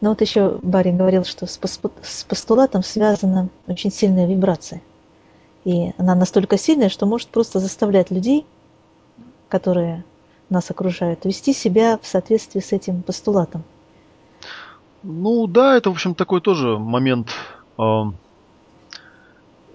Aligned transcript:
Но 0.00 0.10
вот 0.10 0.20
еще 0.20 0.58
Барри 0.62 0.92
говорил, 0.92 1.24
что 1.24 1.46
с, 1.46 1.58
с 2.02 2.24
постулатом 2.24 2.82
связана 2.82 3.48
очень 3.66 3.90
сильная 3.90 4.26
вибрация. 4.26 4.80
И 5.64 5.92
она 5.98 6.14
настолько 6.14 6.56
сильная, 6.56 6.88
что 6.88 7.06
может 7.06 7.28
просто 7.28 7.58
заставлять 7.58 8.10
людей, 8.10 8.46
которые 9.48 10.04
нас 10.50 10.70
окружают, 10.70 11.24
вести 11.24 11.52
себя 11.52 11.98
в 12.00 12.06
соответствии 12.06 12.60
с 12.60 12.72
этим 12.72 13.02
постулатом. 13.02 13.64
Ну 15.02 15.46
да, 15.46 15.76
это, 15.76 15.90
в 15.90 15.92
общем, 15.92 16.14
такой 16.14 16.40
тоже 16.40 16.78
момент, 16.78 17.30
э, 17.78 18.02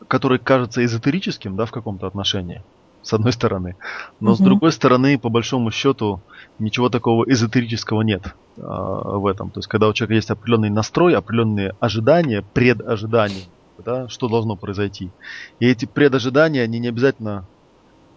который 0.07 0.39
кажется 0.39 0.83
эзотерическим, 0.83 1.55
да, 1.55 1.65
в 1.65 1.71
каком-то 1.71 2.07
отношении, 2.07 2.63
с 3.03 3.13
одной 3.13 3.33
стороны. 3.33 3.75
Но 4.19 4.31
угу. 4.31 4.37
с 4.37 4.39
другой 4.39 4.71
стороны, 4.71 5.19
по 5.19 5.29
большому 5.29 5.69
счету, 5.71 6.21
ничего 6.57 6.89
такого 6.89 7.29
эзотерического 7.29 8.01
нет 8.01 8.33
э, 8.57 8.61
в 8.61 9.27
этом. 9.27 9.51
То 9.51 9.59
есть, 9.59 9.67
когда 9.67 9.87
у 9.87 9.93
человека 9.93 10.15
есть 10.15 10.31
определенный 10.31 10.69
настрой, 10.69 11.15
определенные 11.15 11.75
ожидания, 11.79 12.43
предожидания, 12.53 13.43
да, 13.83 14.07
что 14.07 14.29
должно 14.29 14.55
произойти. 14.55 15.11
И 15.59 15.67
эти 15.67 15.85
предожидания, 15.85 16.61
они 16.61 16.79
не 16.79 16.87
обязательно 16.87 17.45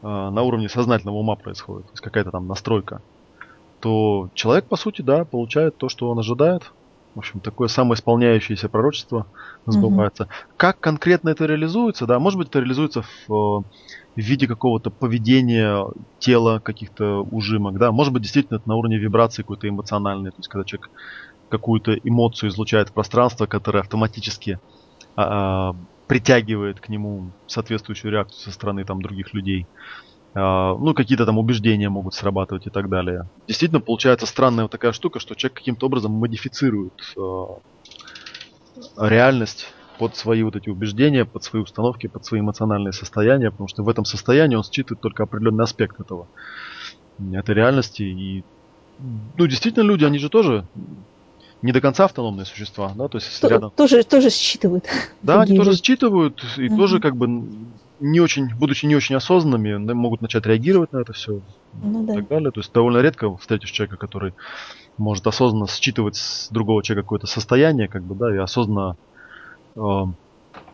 э, 0.02 0.06
на 0.06 0.42
уровне 0.42 0.68
сознательного 0.68 1.16
ума 1.16 1.34
происходят, 1.34 1.86
то 1.86 1.92
есть 1.92 2.02
какая-то 2.02 2.30
там 2.30 2.46
настройка, 2.46 3.02
то 3.80 4.30
человек, 4.34 4.66
по 4.66 4.76
сути, 4.76 5.02
да, 5.02 5.24
получает 5.24 5.76
то, 5.76 5.88
что 5.88 6.08
он 6.08 6.18
ожидает. 6.18 6.72
В 7.16 7.20
общем, 7.20 7.40
такое 7.40 7.68
самоисполняющееся 7.68 8.68
пророчество 8.68 9.26
сбывается. 9.64 10.24
Угу. 10.24 10.30
Как 10.58 10.78
конкретно 10.80 11.30
это 11.30 11.46
реализуется, 11.46 12.04
да, 12.04 12.18
может 12.18 12.38
быть, 12.38 12.48
это 12.48 12.58
реализуется 12.58 13.04
в, 13.26 13.28
в 13.28 13.64
виде 14.14 14.46
какого-то 14.46 14.90
поведения 14.90 15.82
тела, 16.18 16.58
каких-то 16.58 17.22
ужимок, 17.22 17.78
да, 17.78 17.90
может 17.90 18.12
быть, 18.12 18.20
действительно 18.20 18.58
это 18.58 18.68
на 18.68 18.76
уровне 18.76 18.98
вибрации 18.98 19.40
какой-то 19.40 19.66
эмоциональной, 19.66 20.30
то 20.30 20.36
есть 20.36 20.48
когда 20.48 20.66
человек 20.66 20.90
какую-то 21.48 21.94
эмоцию 21.94 22.50
излучает 22.50 22.90
в 22.90 22.92
пространство, 22.92 23.46
которая 23.46 23.82
автоматически 23.82 24.60
а, 25.14 25.70
а, 25.70 25.76
притягивает 26.08 26.80
к 26.80 26.90
нему 26.90 27.30
соответствующую 27.46 28.12
реакцию 28.12 28.42
со 28.42 28.50
стороны 28.52 28.84
там 28.84 29.00
других 29.00 29.32
людей. 29.32 29.66
А, 30.38 30.76
ну, 30.76 30.92
какие-то 30.92 31.24
там 31.24 31.38
убеждения 31.38 31.88
могут 31.88 32.12
срабатывать 32.12 32.66
и 32.66 32.70
так 32.70 32.90
далее. 32.90 33.26
Действительно, 33.46 33.80
получается 33.80 34.26
странная 34.26 34.64
вот 34.64 34.70
такая 34.70 34.92
штука, 34.92 35.18
что 35.18 35.34
человек 35.34 35.56
каким-то 35.56 35.86
образом 35.86 36.12
модифицирует 36.12 36.92
а, 37.16 37.58
реальность 38.98 39.72
под 39.98 40.14
свои 40.14 40.42
вот 40.42 40.54
эти 40.54 40.68
убеждения, 40.68 41.24
под 41.24 41.42
свои 41.42 41.62
установки, 41.62 42.06
под 42.06 42.26
свои 42.26 42.40
эмоциональные 42.40 42.92
состояния, 42.92 43.50
потому 43.50 43.66
что 43.68 43.82
в 43.82 43.88
этом 43.88 44.04
состоянии 44.04 44.56
он 44.56 44.62
считывает 44.62 45.00
только 45.00 45.22
определенный 45.22 45.64
аспект 45.64 45.98
этого, 46.00 46.28
этой 47.32 47.54
реальности. 47.54 48.02
И, 48.02 48.44
ну, 49.38 49.46
действительно, 49.46 49.84
люди, 49.84 50.04
они 50.04 50.18
же 50.18 50.28
тоже 50.28 50.66
не 51.62 51.72
до 51.72 51.80
конца 51.80 52.04
автономные 52.04 52.44
существа, 52.44 52.92
да, 52.94 53.08
то 53.08 53.16
есть 53.16 53.40
то, 53.40 53.48
рядом... 53.48 53.70
Тоже, 53.70 54.04
тоже 54.04 54.28
считывают. 54.28 54.84
Да, 55.22 55.40
они 55.40 55.56
тоже 55.56 55.74
считывают 55.74 56.44
и 56.58 56.66
uh-huh. 56.66 56.76
тоже 56.76 57.00
как 57.00 57.16
бы 57.16 57.26
не 58.00 58.20
очень, 58.20 58.54
будучи 58.54 58.86
не 58.86 58.96
очень 58.96 59.14
осознанными, 59.14 59.92
могут 59.92 60.20
начать 60.20 60.46
реагировать 60.46 60.92
на 60.92 60.98
это 60.98 61.12
все 61.12 61.40
ну, 61.82 62.04
и 62.04 62.06
да. 62.06 62.14
так 62.14 62.28
далее. 62.28 62.50
То 62.50 62.60
есть 62.60 62.72
довольно 62.72 62.98
редко 62.98 63.34
встретишь 63.36 63.70
человека, 63.70 63.96
который 63.96 64.34
может 64.98 65.26
осознанно 65.26 65.66
считывать 65.66 66.16
с 66.16 66.48
другого 66.50 66.82
человека 66.82 67.04
какое-то 67.04 67.26
состояние, 67.26 67.88
как 67.88 68.02
бы, 68.02 68.14
да, 68.14 68.34
и 68.34 68.38
осознанно 68.38 68.96
э, 69.76 70.04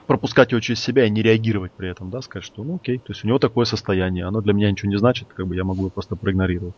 пропускать 0.06 0.52
его 0.52 0.60
через 0.60 0.80
себя 0.80 1.06
и 1.06 1.10
не 1.10 1.22
реагировать 1.22 1.72
при 1.72 1.88
этом, 1.88 2.10
да, 2.10 2.22
сказать, 2.22 2.44
что 2.44 2.62
ну 2.62 2.76
окей, 2.76 2.98
то 2.98 3.12
есть 3.12 3.24
у 3.24 3.28
него 3.28 3.38
такое 3.38 3.64
состояние, 3.64 4.24
оно 4.24 4.40
для 4.40 4.52
меня 4.52 4.70
ничего 4.70 4.90
не 4.90 4.98
значит, 4.98 5.28
как 5.34 5.46
бы 5.46 5.56
я 5.56 5.64
могу 5.64 5.80
его 5.80 5.90
просто 5.90 6.16
проигнорировать. 6.16 6.74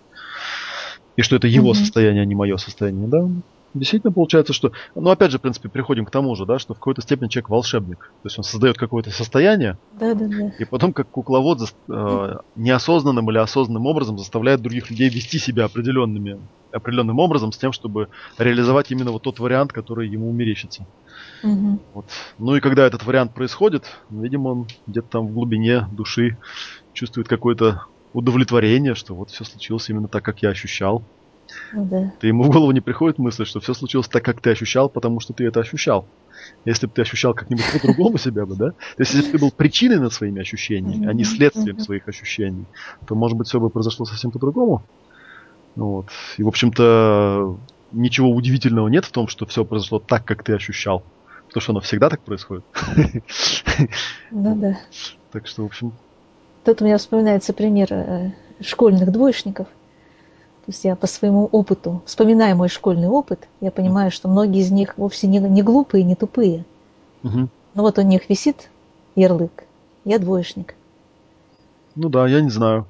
И 1.17 1.23
что 1.23 1.37
это 1.37 1.47
его 1.47 1.73
mm-hmm. 1.73 1.75
состояние, 1.75 2.23
а 2.23 2.27
не 2.27 2.35
мое 2.35 2.57
состояние, 2.57 3.09
да 3.09 3.29
действительно 3.75 4.13
получается, 4.13 4.53
что... 4.53 4.73
Ну, 4.95 5.11
опять 5.11 5.31
же, 5.31 5.39
в 5.39 5.43
принципе, 5.43 5.69
приходим 5.69 6.07
к 6.07 6.11
тому 6.11 6.35
же, 6.37 6.47
да, 6.47 6.59
что 6.59 6.75
в 6.75 6.79
какой-то 6.79 7.03
степени 7.03 7.29
человек 7.29 7.51
волшебник. 7.51 8.13
То 8.23 8.27
есть 8.27 8.39
он 8.39 8.45
создает 8.45 8.79
какое-то 8.79 9.11
состояние, 9.11 9.79
да, 9.99 10.15
да, 10.15 10.27
да. 10.27 10.53
и 10.59 10.65
потом, 10.65 10.93
как 10.93 11.09
кукловод, 11.09 11.61
за, 11.61 11.69
э, 11.89 12.37
неосознанным 12.57 13.31
или 13.31 13.39
осознанным 13.39 13.87
образом 13.87 14.19
заставляет 14.19 14.63
других 14.63 14.91
людей 14.91 15.09
вести 15.09 15.39
себя 15.39 15.65
определенными, 15.65 16.41
определенным 16.73 17.19
образом 17.19 17.53
с 17.53 17.59
тем, 17.59 17.73
чтобы 17.73 18.09
реализовать 18.39 18.91
именно 18.91 19.11
вот 19.11 19.23
тот 19.23 19.39
вариант, 19.39 19.73
который 19.73 20.09
ему 20.09 20.31
умерещится. 20.31 20.87
Угу. 21.43 21.81
Вот. 21.95 22.07
Ну 22.39 22.57
и 22.57 22.61
когда 22.61 22.87
этот 22.87 23.05
вариант 23.05 23.35
происходит, 23.35 23.85
видимо, 24.11 24.49
он 24.49 24.67
где-то 24.87 25.09
там 25.09 25.27
в 25.27 25.35
глубине 25.35 25.87
души 25.93 26.39
чувствует 26.93 27.29
какое-то 27.29 27.83
удовлетворение, 28.13 28.95
что 28.95 29.15
вот 29.15 29.31
все 29.31 29.45
случилось 29.45 29.91
именно 29.91 30.09
так, 30.09 30.25
как 30.25 30.43
я 30.43 30.51
ощущал. 30.51 31.05
Ну, 31.73 31.85
да. 31.85 32.13
Ты 32.21 32.29
ему 32.29 32.45
в 32.45 32.51
голову 32.51 32.71
не 32.73 32.81
приходит 32.81 33.19
мысль, 33.19 33.45
что 33.45 33.61
все 33.61 33.75
случилось 33.75 34.09
так, 34.09 34.25
как 34.25 34.41
ты 34.41 34.51
ощущал, 34.51 34.89
потому 34.89 35.21
что 35.21 35.33
ты 35.33 35.45
это 35.45 35.61
ощущал. 35.61 36.07
Если 36.65 36.87
бы 36.87 36.93
ты 36.93 37.03
ощущал 37.03 37.35
как-нибудь 37.35 37.65
по-другому 37.73 38.19
себя 38.19 38.47
бы, 38.47 38.55
да? 38.57 38.71
То 38.71 38.77
есть, 38.99 39.15
если 39.15 39.27
бы 39.27 39.33
ты 39.33 39.39
был 39.39 39.51
причиной 39.51 39.99
над 39.99 40.13
своими 40.13 40.41
ощущениями, 40.41 41.07
а 41.07 41.13
не 41.13 41.25
следствием 41.25 41.79
своих 41.79 42.09
ощущений, 42.09 42.65
то, 43.07 43.15
может 43.15 43.37
быть, 43.37 43.49
все 43.49 43.61
бы 43.61 43.71
произошло 43.71 44.05
совсем 44.05 44.31
по-другому. 44.31 44.83
Вот. 45.77 46.07
И, 46.37 46.43
в 46.43 46.49
общем-то, 46.49 47.59
ничего 47.93 48.31
удивительного 48.31 48.89
нет 48.89 49.05
в 49.05 49.13
том, 49.13 49.29
что 49.29 49.47
все 49.47 49.65
произошло 49.65 49.99
так, 49.99 50.25
как 50.25 50.43
ты 50.43 50.55
ощущал. 50.55 51.03
Потому 51.49 51.61
что 51.61 51.73
оно 51.73 51.81
всегда 51.81 52.11
так 52.11 52.21
происходит. 52.21 52.65
Ну 54.31 54.57
да. 54.57 54.79
Так 55.33 55.47
что, 55.47 55.63
в 55.63 55.67
общем... 55.67 55.93
Тут 56.65 56.81
у 56.81 56.85
меня 56.85 56.97
вспоминается 56.97 57.53
пример 57.53 57.89
э, 57.91 58.33
школьных 58.61 59.13
двоечников– 59.13 59.67
то 60.65 60.71
есть 60.71 60.83
я 60.85 60.97
по 60.97 61.07
своему 61.07 61.45
опыту, 61.53 62.03
вспоминая 62.07 62.55
мой 62.55 62.71
школьный 62.71 63.09
опыт, 63.09 63.49
я 63.61 63.71
понимаю, 63.71 64.11
что 64.11 64.29
многие 64.29 64.63
из 64.63 64.71
них 64.71 64.97
вовсе 64.97 65.27
не, 65.27 65.39
не 65.39 65.63
глупые, 65.63 66.05
не 66.05 66.15
тупые. 66.15 66.65
Угу. 67.23 67.49
Но 67.75 67.83
вот 67.83 67.99
у 67.99 68.03
них 68.03 68.31
висит 68.31 68.71
ярлык. 69.15 69.65
Я 70.07 70.19
двоечник. 70.19 70.75
Ну 71.95 72.09
да, 72.09 72.27
я 72.27 72.41
не 72.41 72.49
знаю. 72.49 72.87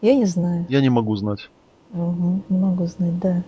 Я 0.00 0.14
не 0.14 0.24
знаю. 0.24 0.64
Я 0.70 0.80
не 0.80 0.88
могу 0.88 1.14
знать. 1.16 1.50
Угу, 1.92 2.42
не 2.48 2.58
могу 2.58 2.86
знать, 2.86 3.18
да. 3.18 3.42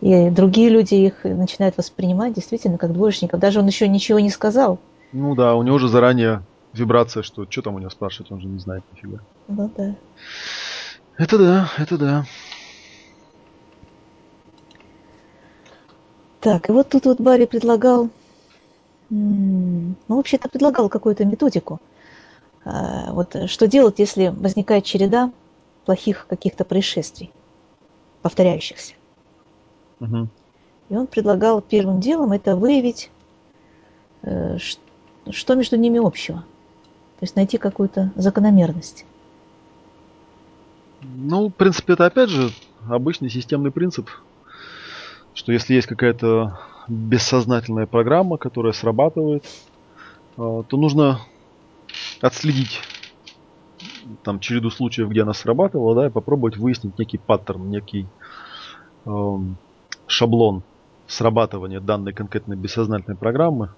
И 0.00 0.30
другие 0.30 0.70
люди 0.70 0.94
их 0.94 1.24
начинают 1.24 1.76
воспринимать 1.76 2.32
действительно 2.32 2.78
как 2.78 2.94
двоечников. 2.94 3.40
Даже 3.40 3.60
он 3.60 3.66
еще 3.66 3.86
ничего 3.88 4.20
не 4.20 4.30
сказал. 4.30 4.78
Ну 5.12 5.34
да, 5.34 5.54
у 5.54 5.62
него 5.62 5.76
уже 5.76 5.88
заранее 5.88 6.42
вибрация, 6.72 7.22
что 7.22 7.46
что 7.48 7.60
там 7.60 7.74
у 7.74 7.78
него 7.78 7.90
спрашивать, 7.90 8.32
он 8.32 8.40
же 8.40 8.46
не 8.46 8.58
знает 8.58 8.84
нифига. 8.90 9.18
Ну 9.48 9.70
да. 9.76 9.94
Это 11.18 11.36
да, 11.36 11.70
это 11.76 11.98
да. 11.98 12.24
Так, 16.42 16.68
и 16.68 16.72
вот 16.72 16.88
тут 16.88 17.04
вот 17.06 17.20
Барри 17.20 17.46
предлагал, 17.46 18.10
ну, 19.10 19.94
вообще-то 20.08 20.48
предлагал 20.48 20.88
какую-то 20.88 21.24
методику. 21.24 21.80
А, 22.64 23.12
вот 23.12 23.36
что 23.46 23.68
делать, 23.68 24.00
если 24.00 24.26
возникает 24.26 24.84
череда 24.84 25.30
плохих 25.84 26.26
каких-то 26.28 26.64
происшествий, 26.64 27.30
повторяющихся. 28.22 28.94
Угу. 30.00 30.28
И 30.88 30.96
он 30.96 31.06
предлагал 31.06 31.60
первым 31.60 32.00
делом 32.00 32.32
это 32.32 32.56
выявить, 32.56 33.12
э, 34.22 34.58
что 35.30 35.54
между 35.54 35.76
ними 35.76 36.04
общего. 36.04 36.38
То 36.38 37.24
есть 37.24 37.36
найти 37.36 37.56
какую-то 37.56 38.10
закономерность. 38.16 39.04
Ну, 41.02 41.50
в 41.50 41.52
принципе, 41.52 41.92
это 41.92 42.06
опять 42.06 42.30
же 42.30 42.50
обычный 42.88 43.30
системный 43.30 43.70
принцип 43.70 44.10
что 45.34 45.52
если 45.52 45.74
есть 45.74 45.86
какая-то 45.86 46.58
бессознательная 46.88 47.86
программа, 47.86 48.36
которая 48.36 48.72
срабатывает, 48.72 49.44
а, 50.36 50.62
то 50.62 50.76
нужно 50.76 51.20
отследить 52.20 52.80
там 54.22 54.40
череду 54.40 54.70
случаев, 54.70 55.08
где 55.08 55.22
она 55.22 55.32
срабатывала, 55.32 55.94
да, 55.94 56.06
и 56.06 56.10
попробовать 56.10 56.56
выяснить 56.56 56.98
некий 56.98 57.18
паттерн, 57.18 57.70
некий 57.70 58.06
эм, 59.04 59.56
шаблон 60.06 60.62
срабатывания 61.06 61.80
данной 61.80 62.12
конкретной 62.12 62.56
бессознательной 62.56 63.16
программы. 63.16 63.70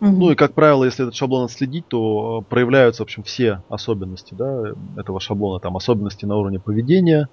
Угу. 0.00 0.10
Ну 0.10 0.30
и, 0.32 0.34
как 0.34 0.54
правило, 0.54 0.84
если 0.84 1.04
этот 1.04 1.14
шаблон 1.14 1.44
отследить, 1.44 1.86
то 1.88 2.44
проявляются, 2.48 3.02
в 3.02 3.06
общем, 3.06 3.22
все 3.22 3.62
особенности 3.68 4.34
да, 4.34 4.72
этого 4.96 5.20
шаблона. 5.20 5.60
Там 5.60 5.76
особенности 5.76 6.24
на 6.24 6.36
уровне 6.36 6.58
поведения, 6.58 7.28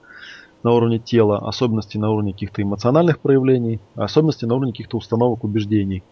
на 0.63 0.71
уровне 0.71 0.99
тела, 0.99 1.39
особенности 1.39 1.97
на 1.97 2.11
уровне 2.11 2.33
каких-то 2.33 2.61
эмоциональных 2.61 3.19
проявлений, 3.19 3.79
особенности 3.95 4.45
на 4.45 4.55
уровне 4.55 4.71
каких-то 4.71 4.97
установок, 4.97 5.43
убеждений, 5.43 6.03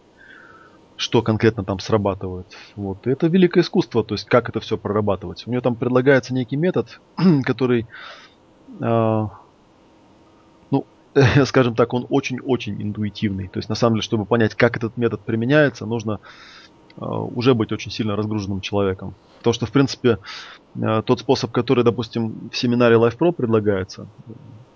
что 0.96 1.22
конкретно 1.22 1.64
там 1.64 1.78
срабатывает. 1.78 2.46
Вот. 2.76 3.06
И 3.06 3.10
это 3.10 3.26
великое 3.28 3.60
искусство, 3.60 4.04
то 4.04 4.14
есть 4.14 4.26
как 4.26 4.48
это 4.48 4.60
все 4.60 4.76
прорабатывать. 4.76 5.46
У 5.46 5.50
нее 5.50 5.60
там 5.60 5.74
предлагается 5.74 6.34
некий 6.34 6.56
метод, 6.56 7.00
который, 7.44 7.86
э, 8.80 9.26
ну, 10.70 10.86
скажем 11.44 11.74
так, 11.74 11.94
он 11.94 12.06
очень-очень 12.10 12.82
интуитивный. 12.82 13.48
То 13.48 13.58
есть 13.58 13.68
на 13.68 13.74
самом 13.74 13.96
деле, 13.96 14.02
чтобы 14.02 14.26
понять, 14.26 14.54
как 14.54 14.76
этот 14.76 14.96
метод 14.96 15.20
применяется, 15.20 15.86
нужно 15.86 16.20
уже 16.96 17.54
быть 17.54 17.72
очень 17.72 17.90
сильно 17.90 18.16
разгруженным 18.16 18.60
человеком. 18.60 19.14
Потому 19.38 19.54
что, 19.54 19.66
в 19.66 19.72
принципе, 19.72 20.18
Э, 20.76 21.02
тот 21.04 21.20
способ, 21.20 21.50
который, 21.50 21.84
допустим, 21.84 22.50
в 22.50 22.56
семинаре 22.56 22.96
Life 22.96 23.18
Pro 23.18 23.32
предлагается, 23.32 24.06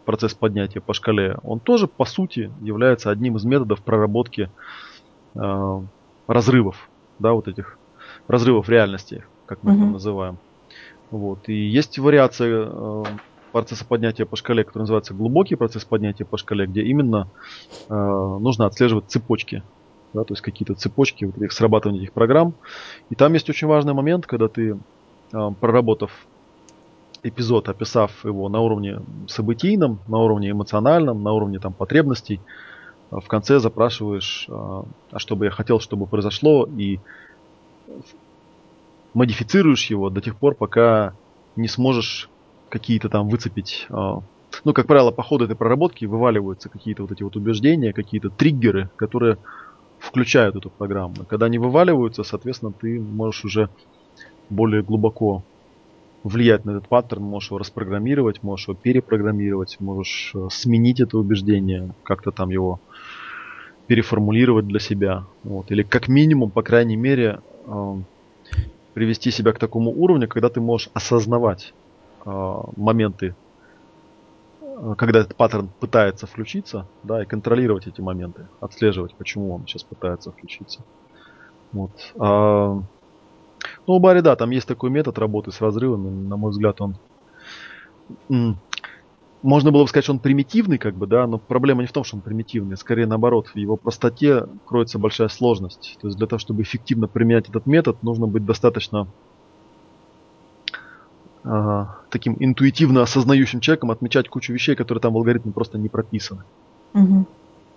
процесс 0.04 0.34
поднятия 0.34 0.80
по 0.80 0.92
шкале, 0.92 1.38
он 1.42 1.60
тоже, 1.60 1.86
по 1.86 2.04
сути, 2.04 2.50
является 2.60 3.10
одним 3.10 3.36
из 3.36 3.44
методов 3.44 3.80
проработки 3.82 4.50
э, 5.34 5.80
разрывов, 6.26 6.88
да, 7.18 7.32
вот 7.32 7.48
этих 7.48 7.78
разрывов 8.28 8.68
реальности, 8.68 9.24
как 9.46 9.62
мы 9.62 9.72
mm-hmm. 9.72 9.76
это 9.76 9.84
называем. 9.84 10.38
Вот. 11.10 11.48
И 11.48 11.54
есть 11.54 11.98
вариация 11.98 12.66
э, 12.68 13.04
процесса 13.52 13.84
поднятия 13.86 14.26
по 14.26 14.36
шкале, 14.36 14.64
который 14.64 14.82
называется 14.82 15.14
глубокий 15.14 15.54
процесс 15.54 15.84
поднятия 15.84 16.24
по 16.24 16.36
шкале, 16.36 16.66
где 16.66 16.82
именно 16.82 17.28
э, 17.88 17.94
нужно 17.94 18.66
отслеживать 18.66 19.08
цепочки, 19.08 19.62
да, 20.14 20.24
то 20.24 20.32
есть 20.32 20.42
какие-то 20.42 20.74
цепочки 20.74 21.24
вот 21.24 21.36
этих 21.36 21.52
срабатывания 21.52 22.02
этих 22.02 22.12
программ. 22.12 22.54
И 23.10 23.14
там 23.14 23.34
есть 23.34 23.50
очень 23.50 23.66
важный 23.66 23.92
момент, 23.92 24.26
когда 24.26 24.48
ты, 24.48 24.78
э, 25.32 25.50
проработав 25.60 26.10
эпизод, 27.22 27.68
описав 27.68 28.24
его 28.24 28.48
на 28.48 28.60
уровне 28.60 29.00
событийном, 29.28 29.98
на 30.06 30.18
уровне 30.18 30.50
эмоциональном, 30.50 31.22
на 31.22 31.32
уровне 31.32 31.58
там 31.58 31.72
потребностей, 31.72 32.40
э, 33.10 33.16
в 33.16 33.26
конце 33.26 33.58
запрашиваешь, 33.58 34.46
э, 34.48 34.52
а 34.52 35.18
что 35.18 35.36
бы 35.36 35.46
я 35.46 35.50
хотел, 35.50 35.80
чтобы 35.80 36.06
произошло, 36.06 36.66
и 36.78 37.00
модифицируешь 39.14 39.90
его 39.90 40.10
до 40.10 40.20
тех 40.20 40.36
пор, 40.36 40.54
пока 40.54 41.12
не 41.56 41.68
сможешь 41.68 42.30
какие-то 42.68 43.08
там 43.08 43.28
выцепить. 43.28 43.86
Ну, 43.90 44.72
как 44.72 44.86
правило, 44.86 45.10
по 45.10 45.22
ходу 45.22 45.44
этой 45.44 45.54
проработки 45.54 46.04
вываливаются 46.04 46.68
какие-то 46.68 47.02
вот 47.02 47.12
эти 47.12 47.22
вот 47.22 47.36
убеждения, 47.36 47.92
какие-то 47.92 48.30
триггеры, 48.30 48.90
которые 48.96 49.38
включают 50.04 50.56
эту 50.56 50.70
программу. 50.70 51.14
Когда 51.28 51.46
они 51.46 51.58
вываливаются, 51.58 52.22
соответственно, 52.22 52.72
ты 52.72 53.00
можешь 53.00 53.44
уже 53.44 53.68
более 54.50 54.82
глубоко 54.82 55.42
влиять 56.22 56.64
на 56.64 56.72
этот 56.72 56.88
паттерн, 56.88 57.22
можешь 57.22 57.50
его 57.50 57.58
распрограммировать, 57.58 58.42
можешь 58.42 58.68
его 58.68 58.76
перепрограммировать, 58.80 59.76
можешь 59.80 60.32
э, 60.34 60.48
сменить 60.50 61.00
это 61.00 61.18
убеждение, 61.18 61.94
как-то 62.02 62.30
там 62.30 62.50
его 62.50 62.80
переформулировать 63.86 64.66
для 64.66 64.80
себя. 64.80 65.26
Вот. 65.42 65.70
Или 65.70 65.82
как 65.82 66.08
минимум, 66.08 66.50
по 66.50 66.62
крайней 66.62 66.96
мере, 66.96 67.40
э, 67.66 67.94
привести 68.94 69.30
себя 69.30 69.52
к 69.52 69.58
такому 69.58 69.90
уровню, 69.90 70.28
когда 70.28 70.48
ты 70.48 70.60
можешь 70.60 70.88
осознавать 70.94 71.74
э, 72.24 72.30
моменты, 72.76 73.34
когда 74.96 75.20
этот 75.20 75.36
паттерн 75.36 75.68
пытается 75.80 76.26
включиться, 76.26 76.86
да, 77.02 77.22
и 77.22 77.26
контролировать 77.26 77.86
эти 77.86 78.00
моменты, 78.00 78.48
отслеживать, 78.60 79.14
почему 79.14 79.54
он 79.54 79.66
сейчас 79.66 79.82
пытается 79.82 80.32
включиться. 80.32 80.80
Вот. 81.72 81.90
А, 82.18 82.80
ну, 83.86 83.94
у 83.94 83.98
Барри, 84.00 84.20
да, 84.20 84.36
там 84.36 84.50
есть 84.50 84.68
такой 84.68 84.90
метод 84.90 85.18
работы 85.18 85.52
с 85.52 85.60
разрывами. 85.60 86.08
На 86.08 86.36
мой 86.36 86.50
взгляд, 86.50 86.80
он... 86.80 86.96
Можно 89.42 89.72
было 89.72 89.82
бы 89.82 89.88
сказать, 89.88 90.04
что 90.04 90.14
он 90.14 90.20
примитивный, 90.20 90.78
как 90.78 90.94
бы, 90.94 91.06
да, 91.06 91.26
но 91.26 91.36
проблема 91.36 91.82
не 91.82 91.86
в 91.86 91.92
том, 91.92 92.02
что 92.02 92.16
он 92.16 92.22
примитивный, 92.22 92.78
скорее 92.78 93.06
наоборот, 93.06 93.48
в 93.48 93.56
его 93.56 93.76
простоте 93.76 94.46
кроется 94.64 94.98
большая 94.98 95.28
сложность. 95.28 95.98
То 96.00 96.06
есть 96.08 96.16
для 96.16 96.26
того, 96.26 96.38
чтобы 96.38 96.62
эффективно 96.62 97.08
применять 97.08 97.50
этот 97.50 97.66
метод, 97.66 98.02
нужно 98.02 98.26
быть 98.26 98.46
достаточно 98.46 99.06
э, 101.44 101.86
таким 102.10 102.36
интуитивно 102.38 103.02
осознающим 103.02 103.60
человеком, 103.60 103.90
отмечать 103.90 104.28
кучу 104.28 104.52
вещей, 104.52 104.74
которые 104.74 105.00
там 105.00 105.12
в 105.12 105.16
алгоритме 105.16 105.52
просто 105.52 105.78
не 105.78 105.88
прописаны. 105.88 106.42
Угу. 106.94 107.26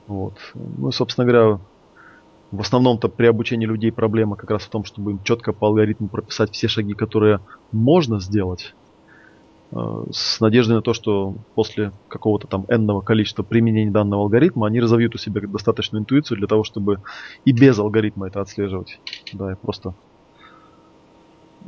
Вот. 0.08 0.34
Ну 0.56 0.90
и, 0.90 0.92
собственно 0.92 1.25
говоря, 1.25 1.60
в 2.52 2.62
основном-то 2.62 3.10
при 3.10 3.25
обучении 3.25 3.66
людей 3.66 3.92
проблема 3.92 4.36
как 4.36 4.52
раз 4.52 4.64
в 4.64 4.69
том, 4.69 4.86
чтобы 4.86 5.12
им 5.12 5.24
четко 5.24 5.52
по 5.52 5.68
алгоритму 5.68 6.08
прописать 6.08 6.52
все 6.54 6.68
шаги, 6.68 6.94
которые 6.94 7.42
можно 7.74 8.22
сделать, 8.22 8.74
э, 9.72 10.04
с 10.12 10.40
надеждой 10.40 10.74
на 10.78 10.81
то, 10.81 10.94
что 10.94 11.36
после 11.56 11.92
какого-то 12.08 12.48
там 12.48 12.66
энного 12.70 13.02
количества 13.02 13.44
применений 13.44 13.92
данного 13.92 14.24
алгоритма 14.24 14.68
они 14.68 14.80
разовьют 14.80 15.16
у 15.16 15.18
себя 15.18 15.42
достаточную 15.42 16.02
интуицию 16.02 16.38
для 16.38 16.48
того, 16.48 16.63
чтобы 16.63 17.02
и 17.44 17.52
без 17.52 17.78
алгоритма 17.80 18.28
это 18.28 18.40
отслеживать. 18.40 19.00
Да, 19.34 19.52
и 19.52 19.56
просто 19.56 19.94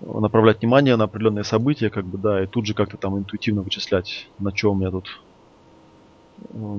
направлять 0.01 0.61
внимание 0.61 0.95
на 0.95 1.05
определенные 1.05 1.43
события, 1.43 1.89
как 1.89 2.05
бы, 2.05 2.17
да, 2.17 2.43
и 2.43 2.47
тут 2.47 2.65
же 2.65 2.73
как-то 2.73 2.97
там 2.97 3.17
интуитивно 3.17 3.61
вычислять, 3.61 4.27
на 4.39 4.51
чем 4.51 4.71
у 4.71 4.75
меня 4.75 4.91
тут 4.91 5.07
э, 6.53 6.77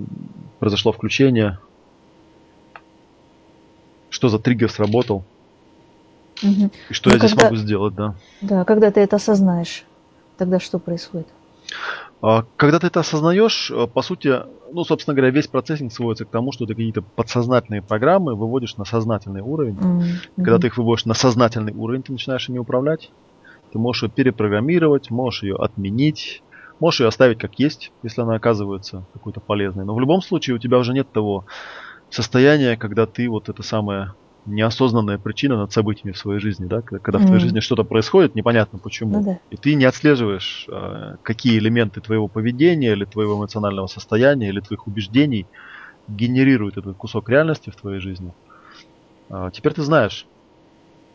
произошло 0.58 0.92
включение, 0.92 1.58
что 4.08 4.28
за 4.28 4.38
триггер 4.38 4.70
сработал. 4.70 5.24
Угу. 6.42 6.70
И 6.88 6.92
что 6.92 7.10
Но 7.10 7.14
я 7.14 7.20
когда, 7.20 7.28
здесь 7.28 7.42
могу 7.42 7.56
сделать, 7.56 7.94
да. 7.94 8.14
Да, 8.40 8.64
когда 8.64 8.90
ты 8.90 9.00
это 9.00 9.16
осознаешь, 9.16 9.84
тогда 10.38 10.58
что 10.58 10.78
происходит? 10.78 11.28
А, 12.22 12.44
когда 12.56 12.78
ты 12.78 12.88
это 12.88 13.00
осознаешь, 13.00 13.70
э, 13.70 13.86
по 13.86 14.02
сути, 14.02 14.34
ну, 14.72 14.84
собственно 14.84 15.14
говоря, 15.14 15.32
весь 15.32 15.46
процессинг 15.46 15.92
сводится 15.92 16.26
к 16.26 16.30
тому, 16.30 16.52
что 16.52 16.66
ты 16.66 16.74
какие-то 16.74 17.02
подсознательные 17.02 17.82
программы 17.82 18.34
выводишь 18.34 18.76
на 18.76 18.84
сознательный 18.84 19.40
уровень. 19.40 19.76
Mm-hmm. 19.76 20.04
Когда 20.36 20.58
ты 20.58 20.66
их 20.66 20.76
выводишь 20.76 21.06
на 21.06 21.14
сознательный 21.14 21.72
уровень, 21.72 22.02
ты 22.02 22.12
начинаешь 22.12 22.48
ими 22.48 22.58
управлять. 22.58 23.10
Ты 23.72 23.78
можешь 23.78 24.02
ее 24.02 24.10
перепрограммировать, 24.10 25.10
можешь 25.10 25.44
ее 25.44 25.56
отменить, 25.56 26.42
можешь 26.78 27.00
ее 27.00 27.08
оставить 27.08 27.38
как 27.38 27.58
есть, 27.58 27.92
если 28.02 28.20
она 28.20 28.34
оказывается 28.34 29.06
какой-то 29.12 29.40
полезной. 29.40 29.84
Но 29.84 29.94
в 29.94 30.00
любом 30.00 30.20
случае 30.20 30.56
у 30.56 30.58
тебя 30.58 30.78
уже 30.78 30.92
нет 30.92 31.10
того 31.12 31.46
состояние, 32.10 32.76
когда 32.76 33.06
ты 33.06 33.28
вот 33.30 33.48
это 33.48 33.62
самое 33.62 34.14
неосознанная 34.46 35.18
причина 35.18 35.56
над 35.56 35.72
событиями 35.72 36.12
в 36.12 36.18
своей 36.18 36.40
жизни, 36.40 36.66
да, 36.66 36.80
когда, 36.80 36.98
когда 36.98 37.18
mm. 37.18 37.22
в 37.22 37.26
твоей 37.26 37.40
жизни 37.40 37.60
что-то 37.60 37.84
происходит, 37.84 38.34
непонятно 38.34 38.78
почему, 38.78 39.18
ну, 39.18 39.24
да. 39.24 39.38
и 39.50 39.56
ты 39.56 39.74
не 39.74 39.84
отслеживаешь, 39.84 40.66
э, 40.68 41.16
какие 41.22 41.58
элементы 41.58 42.00
твоего 42.00 42.28
поведения 42.28 42.92
или 42.92 43.04
твоего 43.04 43.36
эмоционального 43.36 43.86
состояния 43.86 44.48
или 44.48 44.60
твоих 44.60 44.86
убеждений 44.86 45.46
генерируют 46.08 46.76
этот 46.76 46.96
кусок 46.96 47.28
реальности 47.28 47.70
в 47.70 47.76
твоей 47.76 48.00
жизни. 48.00 48.32
Э, 49.28 49.50
теперь 49.52 49.74
ты 49.74 49.82
знаешь, 49.82 50.26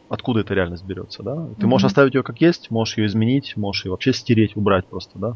откуда 0.10 0.42
эта 0.42 0.54
реальность 0.54 0.86
берется, 0.86 1.24
да. 1.24 1.36
Ты 1.36 1.42
mm-hmm. 1.42 1.68
можешь 1.68 1.86
оставить 1.86 2.13
ее 2.13 2.24
как 2.24 2.39
есть, 2.42 2.69
можешь 2.72 2.98
ее 2.98 3.07
изменить, 3.07 3.57
можешь 3.57 3.86
ее 3.86 3.92
вообще 3.92 4.13
стереть, 4.13 4.56
убрать 4.56 4.86
просто, 4.86 5.18
да. 5.18 5.36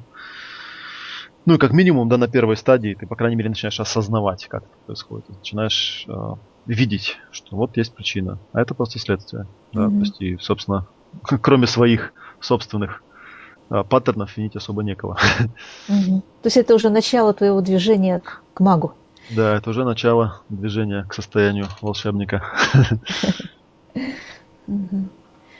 Ну 1.49 1.55
и 1.55 1.57
как 1.57 1.73
минимум, 1.73 2.07
да, 2.09 2.17
на 2.17 2.27
первой 2.27 2.55
стадии 2.55 2.93
ты, 2.93 3.07
по 3.07 3.15
крайней 3.15 3.35
мере, 3.35 3.49
начинаешь 3.49 3.79
осознавать, 3.79 4.45
как 4.45 4.65
это 4.65 4.71
происходит. 4.85 5.25
Ты 5.25 5.33
начинаешь 5.33 6.05
э, 6.07 6.13
видеть, 6.67 7.17
что 7.31 7.55
вот 7.55 7.75
есть 7.75 7.91
причина, 7.95 8.37
а 8.53 8.61
это 8.61 8.75
просто 8.75 8.99
следствие. 8.99 9.47
Да, 9.73 9.85
mm-hmm. 9.85 9.89
то 9.89 9.99
есть, 9.99 10.21
и, 10.21 10.37
собственно, 10.37 10.85
кроме 11.23 11.65
своих 11.65 12.13
собственных 12.39 13.01
э, 13.71 13.83
паттернов 13.83 14.37
винить 14.37 14.55
особо 14.55 14.83
некого. 14.83 15.17
Mm-hmm. 15.87 16.21
То 16.21 16.45
есть 16.45 16.57
это 16.57 16.75
уже 16.75 16.91
начало 16.91 17.33
твоего 17.33 17.61
движения 17.61 18.21
к 18.53 18.59
магу. 18.59 18.93
Да, 19.31 19.55
это 19.55 19.71
уже 19.71 19.83
начало 19.85 20.43
движения 20.49 21.03
к 21.09 21.15
состоянию 21.15 21.65
волшебника. 21.81 22.43
Mm-hmm. 24.67 25.07